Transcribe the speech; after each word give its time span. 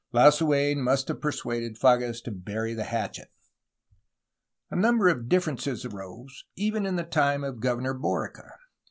Lasuen 0.11 0.81
must 0.81 1.09
have 1.09 1.21
persuaded 1.21 1.77
Fages 1.77 2.23
to 2.23 2.31
bury 2.31 2.73
the 2.73 2.85
hatchet. 2.85 3.29
A 4.71 4.75
number 4.75 5.09
of 5.09 5.29
differences 5.29 5.85
arose 5.85 6.43
even 6.55 6.87
in 6.87 6.95
the 6.95 7.03
time 7.03 7.43
of 7.43 7.57
Gov 7.57 7.81
ernor 7.81 8.01
Borica. 8.01 8.49